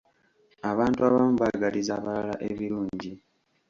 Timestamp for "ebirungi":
2.49-3.11